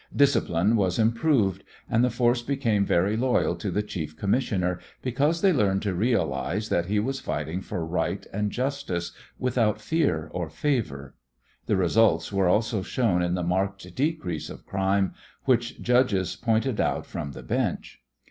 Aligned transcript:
Discipline 0.15 0.75
was 0.77 0.97
improved, 0.97 1.63
and 1.87 2.03
the 2.03 2.09
force 2.09 2.41
became 2.41 2.83
very 2.87 3.15
loyal 3.15 3.55
to 3.57 3.69
the 3.69 3.83
chief 3.83 4.17
commissioner, 4.17 4.79
because 5.03 5.41
they 5.43 5.53
learned 5.53 5.83
to 5.83 5.93
realize 5.93 6.69
that 6.69 6.87
he 6.87 6.99
was 6.99 7.19
fighting 7.19 7.61
for 7.61 7.85
right 7.85 8.25
and 8.33 8.49
justice 8.49 9.11
without 9.37 9.79
fear 9.79 10.27
or 10.33 10.49
favor. 10.49 11.13
The 11.67 11.75
results 11.77 12.33
were 12.33 12.47
also 12.47 12.81
shown 12.81 13.21
in 13.21 13.35
the 13.35 13.43
marked 13.43 13.93
decrease 13.93 14.49
of 14.49 14.65
crime, 14.65 15.13
which 15.45 15.79
judges 15.83 16.35
pointed 16.35 16.79
out 16.81 17.05
from 17.05 17.33
the 17.33 17.43
bench. 17.43 18.01